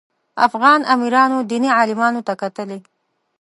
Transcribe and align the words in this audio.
افغان 0.47 0.79
امیرانو 0.93 1.37
دیني 1.49 1.69
عالمانو 1.77 2.21
ته 2.27 2.33
کتلي. 2.41 2.79